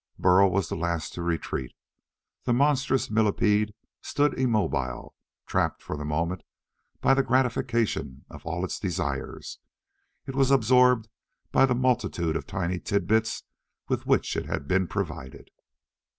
[0.17, 1.75] Burl was the last to retreat.
[2.45, 5.13] The monstrous millipede stood immobile,
[5.45, 6.41] trapped for the moment
[7.01, 9.59] by the gratification of all its desires.
[10.25, 11.07] It was absorbed
[11.51, 13.43] by the multitude of tiny tidbits
[13.89, 15.51] with which it had been provided.